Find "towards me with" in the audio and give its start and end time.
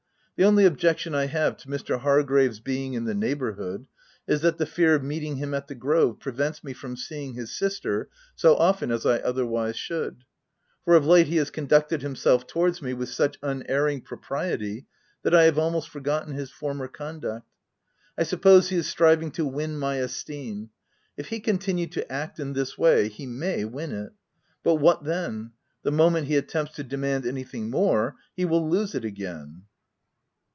12.47-13.09